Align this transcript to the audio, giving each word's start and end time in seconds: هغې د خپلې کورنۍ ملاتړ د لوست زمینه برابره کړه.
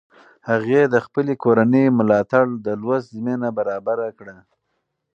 هغې 0.49 0.81
د 0.93 0.95
خپلې 1.05 1.33
کورنۍ 1.43 1.85
ملاتړ 1.97 2.43
د 2.65 2.67
لوست 2.81 3.07
زمینه 3.15 3.47
برابره 3.57 4.07
کړه. 4.19 4.37